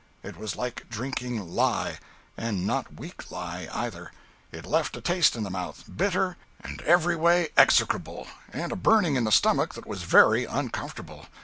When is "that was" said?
9.75-10.01